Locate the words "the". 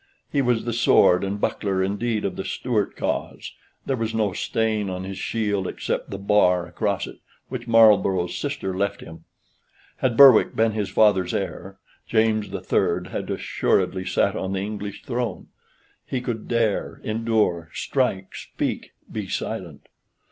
0.65-0.73, 2.35-2.43, 6.09-6.17, 12.49-12.61, 14.53-14.61